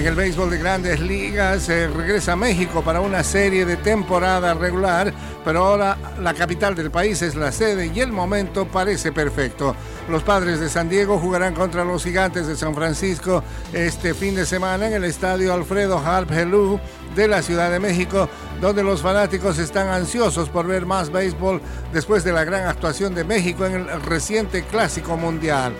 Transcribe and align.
En 0.00 0.06
el 0.06 0.14
béisbol 0.14 0.48
de 0.48 0.56
grandes 0.56 0.98
ligas 0.98 1.64
se 1.64 1.86
regresa 1.86 2.32
a 2.32 2.36
México 2.36 2.80
para 2.82 3.02
una 3.02 3.22
serie 3.22 3.66
de 3.66 3.76
temporada 3.76 4.54
regular, 4.54 5.12
pero 5.44 5.62
ahora 5.62 5.98
la 6.18 6.32
capital 6.32 6.74
del 6.74 6.90
país 6.90 7.20
es 7.20 7.34
la 7.34 7.52
sede 7.52 7.92
y 7.94 8.00
el 8.00 8.10
momento 8.10 8.66
parece 8.66 9.12
perfecto. 9.12 9.76
Los 10.08 10.22
padres 10.22 10.58
de 10.58 10.70
San 10.70 10.88
Diego 10.88 11.18
jugarán 11.18 11.52
contra 11.52 11.84
los 11.84 12.02
gigantes 12.02 12.46
de 12.46 12.56
San 12.56 12.74
Francisco 12.74 13.44
este 13.74 14.14
fin 14.14 14.34
de 14.34 14.46
semana 14.46 14.86
en 14.86 14.94
el 14.94 15.04
estadio 15.04 15.52
Alfredo 15.52 15.98
Harp 15.98 16.32
Helú 16.32 16.80
de 17.14 17.28
la 17.28 17.42
Ciudad 17.42 17.70
de 17.70 17.78
México, 17.78 18.26
donde 18.58 18.82
los 18.82 19.02
fanáticos 19.02 19.58
están 19.58 19.88
ansiosos 19.88 20.48
por 20.48 20.66
ver 20.66 20.86
más 20.86 21.12
béisbol 21.12 21.60
después 21.92 22.24
de 22.24 22.32
la 22.32 22.44
gran 22.44 22.66
actuación 22.66 23.14
de 23.14 23.24
México 23.24 23.66
en 23.66 23.74
el 23.74 24.02
reciente 24.04 24.62
Clásico 24.62 25.18
Mundial. 25.18 25.74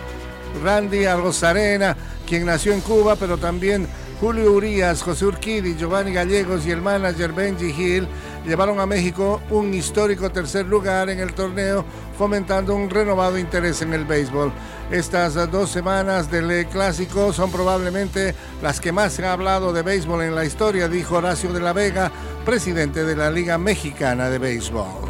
Randy 0.63 1.07
Arrozarena, 1.07 1.97
quien 2.29 2.45
nació 2.45 2.73
en 2.73 2.81
Cuba, 2.81 3.17
pero 3.17 3.39
también 3.39 3.89
Julio 4.21 4.53
Urias, 4.53 5.03
José 5.03 5.25
Urquidi, 5.25 5.75
Giovanni 5.77 6.13
Gallegos 6.13 6.67
y 6.67 6.71
el 6.71 6.83
manager 6.83 7.33
Benji 7.33 7.71
Hill 7.71 8.07
llevaron 8.47 8.79
a 8.79 8.85
México 8.85 9.41
un 9.49 9.73
histórico 9.73 10.31
tercer 10.31 10.67
lugar 10.67 11.09
en 11.09 11.21
el 11.21 11.33
torneo, 11.33 11.87
fomentando 12.19 12.75
un 12.75 12.91
renovado 12.91 13.39
interés 13.39 13.81
en 13.81 13.95
el 13.95 14.05
béisbol. 14.05 14.53
Estas 14.91 15.35
dos 15.51 15.71
semanas 15.71 16.31
del 16.31 16.67
clásico 16.67 17.33
son 17.33 17.51
probablemente 17.51 18.35
las 18.63 18.79
que 18.79 18.93
más 18.93 19.15
se 19.15 19.25
ha 19.25 19.33
hablado 19.33 19.73
de 19.73 19.81
béisbol 19.81 20.21
en 20.21 20.35
la 20.35 20.45
historia, 20.45 20.87
dijo 20.87 21.17
Horacio 21.17 21.51
de 21.55 21.61
la 21.61 21.73
Vega, 21.73 22.13
presidente 22.45 23.05
de 23.05 23.17
la 23.17 23.31
Liga 23.31 23.57
Mexicana 23.57 24.29
de 24.29 24.39
Béisbol. 24.39 25.10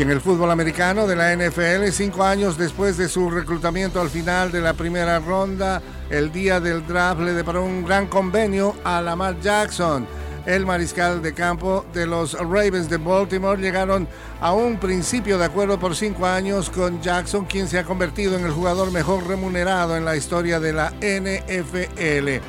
Y 0.00 0.02
en 0.02 0.10
el 0.10 0.22
fútbol 0.22 0.50
americano 0.50 1.06
de 1.06 1.14
la 1.14 1.36
NFL, 1.36 1.90
cinco 1.92 2.24
años 2.24 2.56
después 2.56 2.96
de 2.96 3.06
su 3.06 3.28
reclutamiento 3.28 4.00
al 4.00 4.08
final 4.08 4.50
de 4.50 4.62
la 4.62 4.72
primera 4.72 5.18
ronda, 5.18 5.82
el 6.08 6.32
día 6.32 6.58
del 6.58 6.86
draft 6.86 7.20
le 7.20 7.34
deparó 7.34 7.66
un 7.66 7.84
gran 7.84 8.06
convenio 8.06 8.74
a 8.82 9.02
Lamar 9.02 9.38
Jackson. 9.42 10.06
El 10.46 10.64
mariscal 10.64 11.20
de 11.20 11.34
campo 11.34 11.84
de 11.92 12.06
los 12.06 12.32
Ravens 12.32 12.88
de 12.88 12.96
Baltimore 12.96 13.60
llegaron 13.60 14.08
a 14.40 14.54
un 14.54 14.78
principio 14.78 15.36
de 15.36 15.44
acuerdo 15.44 15.78
por 15.78 15.94
cinco 15.94 16.24
años 16.24 16.70
con 16.70 17.02
Jackson, 17.02 17.44
quien 17.44 17.68
se 17.68 17.78
ha 17.78 17.84
convertido 17.84 18.38
en 18.38 18.46
el 18.46 18.52
jugador 18.52 18.90
mejor 18.92 19.26
remunerado 19.26 19.98
en 19.98 20.06
la 20.06 20.16
historia 20.16 20.58
de 20.60 20.72
la 20.72 20.94
NFL. 21.02 22.42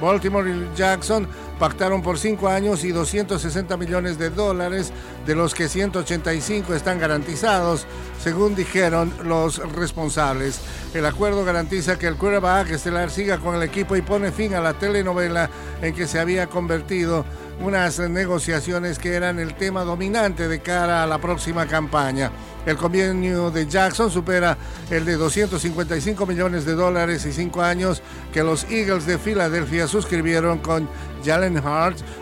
Baltimore 0.00 0.50
y 0.50 0.76
Jackson 0.76 1.28
pactaron 1.58 2.02
por 2.02 2.18
cinco 2.18 2.48
años 2.48 2.84
y 2.84 2.92
260 2.92 3.76
millones 3.76 4.18
de 4.18 4.30
dólares, 4.30 4.92
de 5.26 5.34
los 5.34 5.54
que 5.54 5.68
185 5.68 6.74
están 6.74 6.98
garantizados, 6.98 7.86
según 8.22 8.54
dijeron 8.54 9.12
los 9.24 9.58
responsables. 9.72 10.60
El 10.94 11.06
acuerdo 11.06 11.44
garantiza 11.44 11.98
que 11.98 12.06
el 12.06 12.16
quarterback 12.16 12.70
estelar 12.70 13.10
siga 13.10 13.38
con 13.38 13.54
el 13.54 13.62
equipo 13.62 13.96
y 13.96 14.02
pone 14.02 14.32
fin 14.32 14.54
a 14.54 14.60
la 14.60 14.74
telenovela 14.74 15.50
en 15.82 15.94
que 15.94 16.06
se 16.06 16.20
había 16.20 16.46
convertido 16.46 17.24
unas 17.60 17.98
negociaciones 17.98 18.98
que 18.98 19.14
eran 19.14 19.38
el 19.38 19.54
tema 19.54 19.84
dominante 19.84 20.48
de 20.48 20.60
cara 20.60 21.02
a 21.02 21.06
la 21.06 21.18
próxima 21.18 21.66
campaña. 21.66 22.30
El 22.66 22.76
convenio 22.76 23.52
de 23.52 23.66
Jackson 23.66 24.10
supera 24.10 24.58
el 24.90 25.04
de 25.04 25.16
255 25.16 26.26
millones 26.26 26.64
de 26.64 26.74
dólares 26.74 27.24
y 27.24 27.32
cinco 27.32 27.62
años 27.62 28.02
que 28.32 28.42
los 28.42 28.64
Eagles 28.64 29.06
de 29.06 29.18
Filadelfia 29.18 29.86
suscribieron 29.86 30.58
con 30.58 30.88
Jalen 31.24 31.45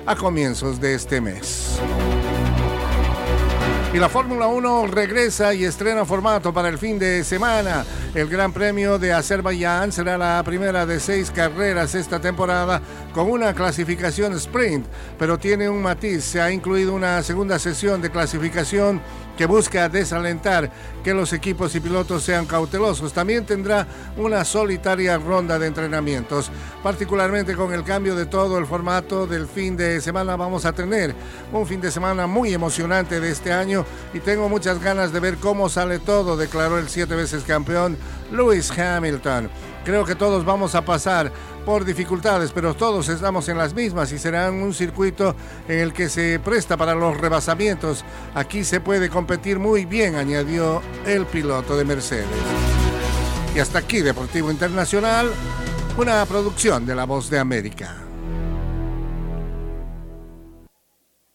A 0.07 0.15
comienzos 0.17 0.81
de 0.81 0.95
este 0.95 1.21
mes. 1.21 1.81
Y 3.95 3.99
la 4.01 4.09
Fórmula 4.09 4.49
1 4.49 4.89
regresa 4.89 5.55
y 5.55 5.65
estrena 5.65 6.05
formato 6.05 6.53
para 6.53 6.69
el 6.69 6.79
fin 6.79 6.99
de 6.99 7.23
semana. 7.23 7.85
El 8.13 8.27
Gran 8.27 8.53
Premio 8.53 8.99
de 8.99 9.13
Azerbaiyán 9.13 9.93
será 9.93 10.19
la 10.19 10.43
primera 10.45 10.85
de 10.85 10.99
seis 10.99 11.31
carreras 11.31 11.95
esta 11.95 12.21
temporada 12.21 12.83
con 13.15 13.31
una 13.31 13.55
clasificación 13.55 14.33
sprint, 14.33 14.85
pero 15.17 15.39
tiene 15.39 15.69
un 15.69 15.81
matiz. 15.81 16.25
Se 16.25 16.41
ha 16.41 16.51
incluido 16.51 16.93
una 16.93 17.23
segunda 17.23 17.57
sesión 17.61 18.03
de 18.03 18.11
clasificación 18.11 19.01
que 19.37 19.47
busca 19.47 19.89
desalentar 19.89 20.71
que 21.03 21.15
los 21.15 21.33
equipos 21.33 21.75
y 21.75 21.81
pilotos 21.81 22.23
sean 22.23 22.47
cautelosos. 22.47 23.13
También 23.13 23.45
tendrá 23.45 23.87
una 24.17 24.45
solitaria 24.45 25.19
ronda 25.19 25.59
de 25.59 25.67
entrenamientos. 25.67 26.51
Particularmente 26.83 27.55
con 27.55 27.73
el 27.73 27.85
cambio 27.85 28.15
de 28.15 28.27
todo 28.27 28.59
el 28.59 28.67
formato 28.67 29.27
del 29.27 29.47
fin 29.47 29.77
de 29.77 30.01
semana 30.01 30.37
vamos 30.37 30.65
a 30.65 30.73
tener 30.73 31.15
un 31.53 31.67
fin 31.67 31.81
de 31.81 31.91
semana 31.91 32.27
muy 32.27 32.55
emocionante 32.55 33.21
de 33.21 33.31
este 33.31 33.53
y 34.13 34.21
tengo 34.21 34.49
muchas 34.49 34.81
ganas 34.81 35.13
de 35.13 35.21
ver 35.21 35.37
cómo 35.37 35.69
sale 35.69 35.99
todo, 35.99 36.37
declaró 36.37 36.79
el 36.79 36.89
siete 36.89 37.15
veces 37.15 37.45
campeón 37.45 37.97
Lewis 38.33 38.71
Hamilton. 38.71 39.51
Creo 39.85 40.05
que 40.05 40.15
todos 40.15 40.45
vamos 40.45 40.75
a 40.75 40.85
pasar 40.85 41.31
por 41.67 41.85
dificultades, 41.85 42.53
pero 42.53 42.75
todos 42.75 43.09
estamos 43.09 43.49
en 43.49 43.59
las 43.59 43.75
mismas 43.75 44.13
y 44.13 44.19
será 44.19 44.51
un 44.51 44.73
circuito 44.73 45.35
en 45.69 45.79
el 45.79 45.93
que 45.93 46.09
se 46.09 46.39
presta 46.39 46.77
para 46.77 46.95
los 46.95 47.19
rebasamientos. 47.19 48.05
Aquí 48.35 48.65
se 48.65 48.81
puede 48.81 49.09
competir 49.09 49.59
muy 49.59 49.85
bien, 49.85 50.15
añadió 50.15 50.83
el 51.07 51.27
piloto 51.27 51.77
de 51.77 51.85
Mercedes. 51.85 52.27
Y 53.55 53.59
hasta 53.59 53.79
aquí 53.79 54.01
Deportivo 54.01 54.51
Internacional, 54.51 55.31
una 55.97 56.25
producción 56.27 56.87
de 56.87 56.95
La 56.95 57.05
Voz 57.05 57.31
de 57.31 57.39
América. 57.39 58.04